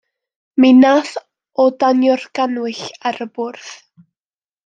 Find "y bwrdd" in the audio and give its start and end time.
3.27-3.69